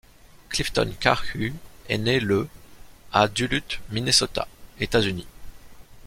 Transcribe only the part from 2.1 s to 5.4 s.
le à Duluth Minnesota, États-Unis.